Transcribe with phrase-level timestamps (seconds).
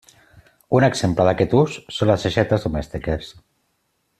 [0.77, 3.33] Un exemple d'aquest ús són les aixetes domèstiques.